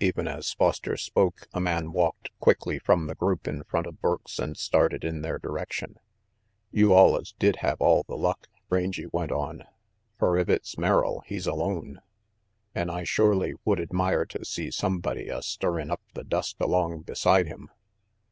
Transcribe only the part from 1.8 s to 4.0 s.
walked quickly from the group in front of